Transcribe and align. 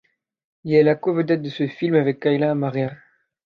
Il 0.63 0.73
est 0.73 0.81
la 0.81 0.95
covedette 0.95 1.43
de 1.43 1.49
ce 1.51 1.67
film 1.67 1.93
avec 1.93 2.19
Kaila 2.19 2.49
Amariah. 2.49 2.95